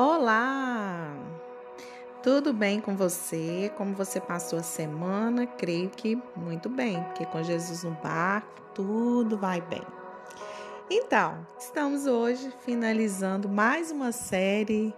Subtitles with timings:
[0.00, 1.12] Olá!
[2.22, 3.68] Tudo bem com você?
[3.76, 5.44] Como você passou a semana?
[5.44, 9.82] Creio que muito bem, porque com Jesus no barco tudo vai bem.
[10.88, 14.94] Então, estamos hoje finalizando mais uma série.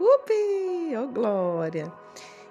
[0.00, 0.96] Upi!
[0.96, 1.92] Oh glória!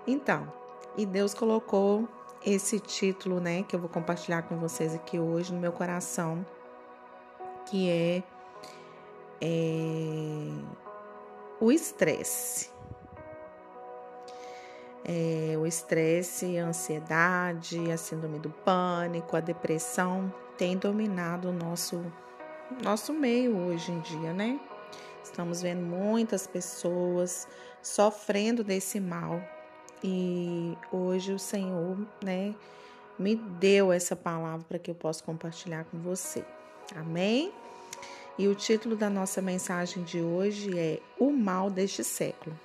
[0.06, 0.54] Então,
[0.96, 2.08] e Deus colocou
[2.46, 6.46] esse título, né, que eu vou compartilhar com vocês aqui hoje no meu coração,
[7.66, 8.24] que é,
[9.42, 10.87] é
[11.60, 12.70] o estresse.
[15.04, 22.04] É, o estresse, a ansiedade, a síndrome do pânico, a depressão tem dominado o nosso,
[22.84, 24.60] nosso meio hoje em dia, né?
[25.24, 27.48] Estamos vendo muitas pessoas
[27.82, 29.42] sofrendo desse mal
[30.04, 32.54] e hoje o Senhor, né,
[33.18, 36.46] me deu essa palavra para que eu possa compartilhar com você.
[36.96, 37.52] Amém?
[38.38, 42.58] E o título da nossa mensagem de hoje é O Mal deste Século,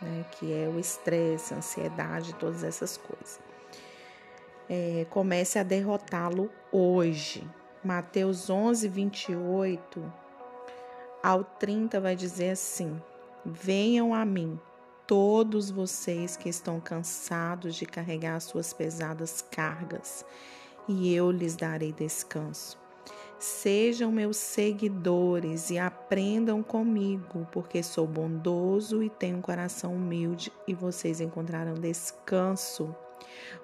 [0.00, 0.24] né?
[0.32, 3.40] que é o estresse, a ansiedade, todas essas coisas.
[4.68, 7.48] É, comece a derrotá-lo hoje.
[7.84, 10.12] Mateus 11, 28
[11.22, 13.00] ao 30 vai dizer assim:
[13.44, 14.58] Venham a mim,
[15.06, 20.24] todos vocês que estão cansados de carregar suas pesadas cargas,
[20.88, 22.81] e eu lhes darei descanso.
[23.42, 30.72] Sejam meus seguidores e aprendam comigo, porque sou bondoso e tenho um coração humilde, e
[30.72, 32.94] vocês encontrarão descanso.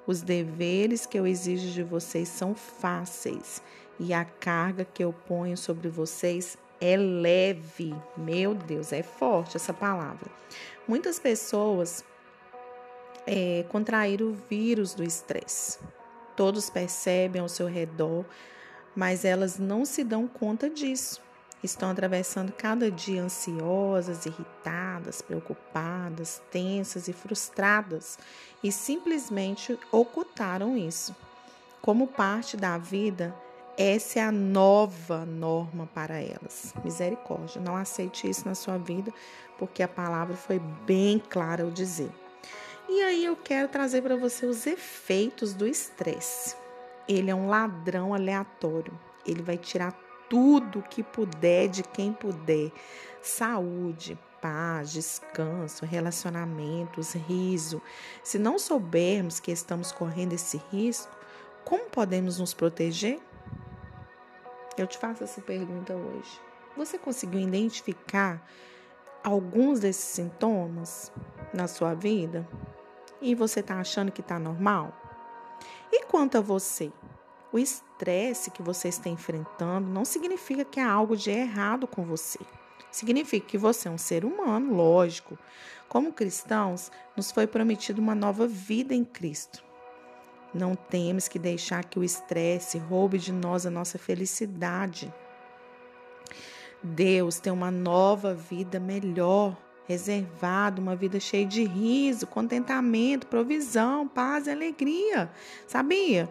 [0.05, 3.63] Os deveres que eu exijo de vocês são fáceis,
[4.01, 7.95] e a carga que eu ponho sobre vocês é leve.
[8.17, 10.29] Meu Deus, é forte essa palavra.
[10.89, 12.05] Muitas pessoas
[13.25, 15.79] é, contraíram o vírus do estresse.
[16.35, 18.25] Todos percebem ao seu redor
[18.99, 21.23] mas elas não se dão conta disso.
[21.63, 28.19] Estão atravessando cada dia ansiosas, irritadas, preocupadas, tensas e frustradas
[28.61, 31.15] e simplesmente ocultaram isso.
[31.81, 33.33] Como parte da vida,
[33.77, 36.75] essa é a nova norma para elas.
[36.83, 39.15] Misericórdia, não aceite isso na sua vida,
[39.61, 42.11] porque a palavra foi bem clara ao dizer.
[42.89, 46.68] E aí eu quero trazer para você os efeitos do estresse.
[47.09, 48.99] Ele é um ladrão aleatório.
[49.27, 49.93] Ele vai tirar
[50.29, 52.71] tudo que puder de quem puder.
[53.23, 57.81] Saúde, paz, descanso, relacionamentos, riso.
[58.23, 61.17] Se não soubermos que estamos correndo esse risco,
[61.65, 63.21] como podemos nos proteger?
[64.77, 66.41] Eu te faço essa pergunta hoje.
[66.77, 68.47] Você conseguiu identificar
[69.25, 71.13] alguns desses sintomas
[71.53, 72.47] na sua vida?
[73.21, 75.08] E você está achando que está normal?
[75.93, 76.93] E quanto a você?
[77.53, 82.39] O estresse que você está enfrentando não significa que há algo de errado com você.
[82.91, 85.39] Significa que você é um ser humano, lógico.
[85.89, 89.65] Como cristãos, nos foi prometido uma nova vida em Cristo.
[90.53, 95.13] Não temos que deixar que o estresse roube de nós a nossa felicidade.
[96.83, 99.57] Deus tem uma nova vida melhor
[99.89, 105.31] reservado, uma vida cheia de riso, contentamento, provisão, paz e alegria.
[105.67, 106.29] Sabia?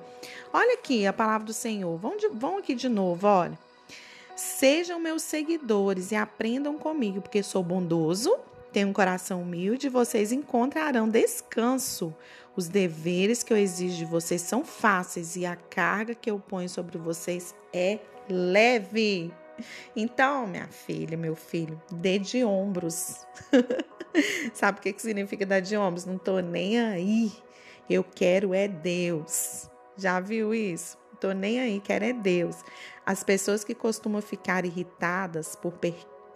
[0.54, 1.98] Olha aqui a palavra do Senhor.
[1.98, 3.58] Vão, de, vão aqui de novo, olha.
[4.36, 8.38] Sejam meus seguidores e aprendam comigo, porque sou bondoso,
[8.72, 12.16] tenho um coração humilde, e vocês encontrarão descanso.
[12.56, 16.70] Os deveres que eu exijo de vocês são fáceis e a carga que eu ponho
[16.70, 17.98] sobre vocês é
[18.30, 19.34] leve.
[19.96, 23.26] Então, minha filha, meu filho, dê de ombros.
[24.54, 26.06] Sabe o que, que significa dar de ombros?
[26.06, 27.32] Não tô nem aí.
[27.90, 29.70] Eu quero é Deus.
[29.98, 30.98] Já viu isso?
[31.12, 32.58] Não tô nem aí, quero é Deus.
[33.06, 35.74] As pessoas que costumam ficar irritadas por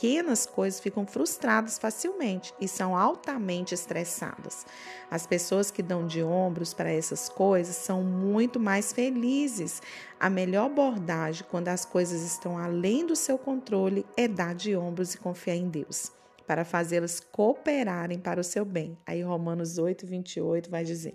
[0.01, 4.65] pequenas coisas ficam frustradas facilmente e são altamente estressadas.
[5.11, 9.79] As pessoas que dão de ombros para essas coisas são muito mais felizes.
[10.19, 15.13] A melhor abordagem quando as coisas estão além do seu controle é dar de ombros
[15.13, 16.11] e confiar em Deus.
[16.47, 18.97] Para fazê-las cooperarem para o seu bem.
[19.05, 21.13] Aí, Romanos 8, 28 vai dizer: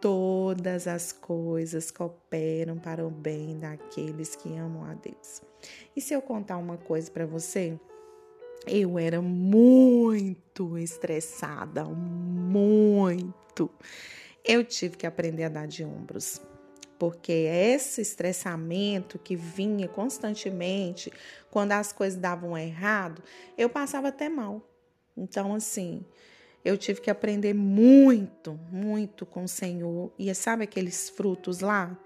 [0.00, 5.42] Todas as coisas cooperam para o bem daqueles que amam a Deus.
[5.94, 7.78] E se eu contar uma coisa para você?
[8.66, 13.70] Eu era muito estressada, muito.
[14.44, 16.40] Eu tive que aprender a dar de ombros,
[16.98, 21.12] porque esse estressamento que vinha constantemente,
[21.50, 23.22] quando as coisas davam errado,
[23.56, 24.62] eu passava até mal.
[25.16, 26.04] Então, assim,
[26.64, 30.12] eu tive que aprender muito, muito com o Senhor.
[30.18, 31.96] E sabe aqueles frutos lá?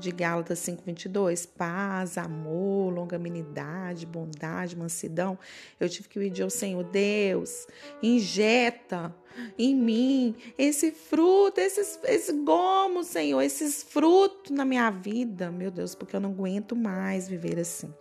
[0.00, 5.38] de Gálatas 5:22, paz, amor, longanimidade, bondade, mansidão.
[5.78, 7.66] Eu tive que pedir ao Senhor, Deus,
[8.02, 9.14] injeta
[9.58, 15.94] em mim esse fruto, esses, esse gomo, Senhor, esses frutos na minha vida, meu Deus,
[15.94, 17.92] porque eu não aguento mais viver assim.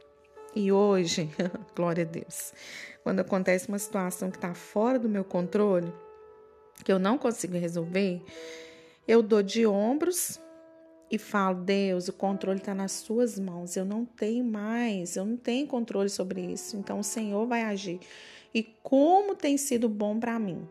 [0.55, 1.29] E hoje,
[1.75, 2.53] glória a Deus,
[3.03, 5.91] quando acontece uma situação que está fora do meu controle,
[6.83, 8.21] que eu não consigo resolver,
[9.07, 10.39] eu dou de ombros
[11.11, 15.37] e falo: Deus, o controle está nas suas mãos, eu não tenho mais, eu não
[15.37, 17.99] tenho controle sobre isso, então o Senhor vai agir.
[18.53, 20.67] E como tem sido bom para mim,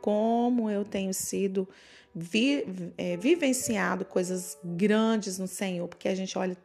[0.00, 1.68] como eu tenho sido
[2.14, 2.64] vi,
[2.96, 6.56] é, vivenciado coisas grandes no Senhor, porque a gente olha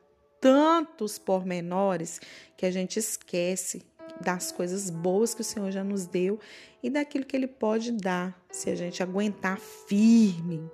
[0.43, 2.19] tantos pormenores
[2.57, 3.81] que a gente esquece
[4.19, 6.37] das coisas boas que o Senhor já nos deu
[6.83, 10.69] e daquilo que Ele pode dar, se a gente aguentar firme.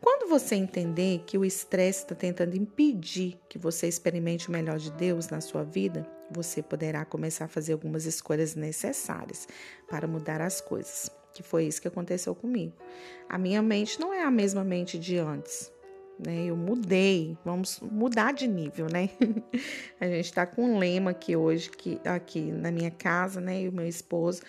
[0.00, 4.90] Quando você entender que o estresse está tentando impedir que você experimente o melhor de
[4.90, 9.46] Deus na sua vida, você poderá começar a fazer algumas escolhas necessárias
[9.88, 11.08] para mudar as coisas.
[11.32, 12.74] Que foi isso que aconteceu comigo.
[13.28, 15.70] A minha mente não é a mesma mente de antes
[16.18, 16.44] né?
[16.46, 19.10] Eu mudei, vamos mudar de nível, né?
[20.00, 23.62] a gente está com um lema aqui hoje, que, aqui na minha casa, né?
[23.62, 24.42] E o meu esposo,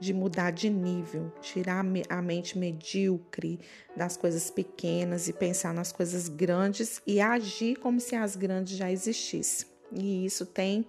[0.00, 3.60] de mudar de nível, tirar a mente medíocre
[3.94, 8.90] das coisas pequenas e pensar nas coisas grandes e agir como se as grandes já
[8.90, 9.68] existissem.
[9.92, 10.86] E isso tem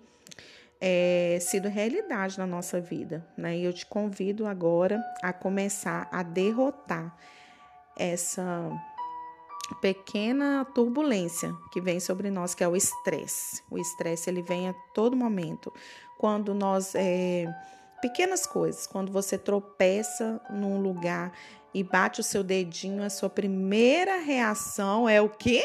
[0.79, 3.57] é, sido realidade na nossa vida, né?
[3.57, 7.15] E eu te convido agora a começar a derrotar
[7.97, 8.71] essa
[9.75, 13.61] pequena turbulência que vem sobre nós, que é o estresse.
[13.69, 15.73] O estresse ele vem a todo momento.
[16.17, 17.45] Quando nós é,
[18.01, 21.31] pequenas coisas, quando você tropeça num lugar
[21.73, 25.63] e bate o seu dedinho, a sua primeira reação é o quê?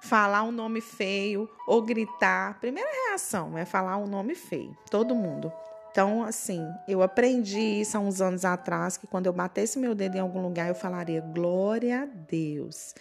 [0.00, 2.58] Falar um nome feio ou gritar.
[2.58, 4.76] Primeira reação é falar um nome feio.
[4.90, 5.52] Todo mundo.
[5.92, 10.16] Então, assim, eu aprendi isso há uns anos atrás, que quando eu batesse meu dedo
[10.16, 12.94] em algum lugar, eu falaria glória a Deus.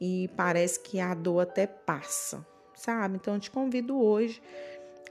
[0.00, 2.46] E parece que a dor até passa,
[2.76, 3.16] sabe?
[3.16, 4.40] Então, eu te convido hoje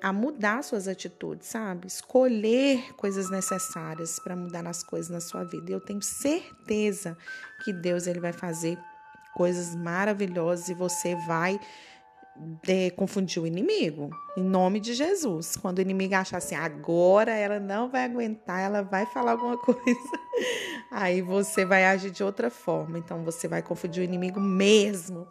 [0.01, 1.88] a mudar suas atitudes, sabe?
[1.88, 5.69] Escolher coisas necessárias para mudar as coisas na sua vida.
[5.69, 7.18] Eu tenho certeza
[7.65, 8.80] que Deus ele vai fazer
[9.35, 11.59] coisas maravilhosas e você vai
[12.63, 15.56] de confundir o inimigo, em nome de Jesus.
[15.56, 20.19] Quando o inimigo achar assim, agora ela não vai aguentar, ela vai falar alguma coisa,
[20.92, 22.98] aí você vai agir de outra forma.
[22.98, 25.28] Então você vai confundir o inimigo mesmo.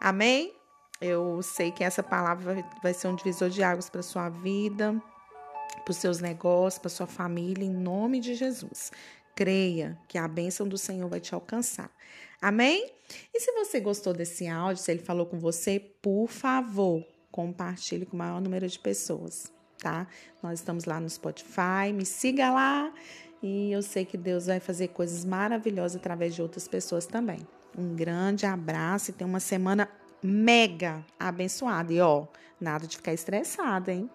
[0.00, 0.54] Amém?
[1.00, 4.94] Eu sei que essa palavra vai ser um divisor de águas para sua vida,
[5.84, 8.90] para os seus negócios, para sua família, em nome de Jesus.
[9.34, 11.90] Creia que a bênção do Senhor vai te alcançar.
[12.40, 12.90] Amém?
[13.32, 18.14] E se você gostou desse áudio, se ele falou com você, por favor, compartilhe com
[18.14, 20.06] o maior número de pessoas, tá?
[20.42, 22.92] Nós estamos lá no Spotify, me siga lá
[23.42, 27.40] e eu sei que Deus vai fazer coisas maravilhosas através de outras pessoas também.
[27.76, 29.88] Um grande abraço e tenha uma semana
[30.22, 31.92] mega abençoada.
[31.92, 32.26] E ó,
[32.60, 34.08] nada de ficar estressada, hein?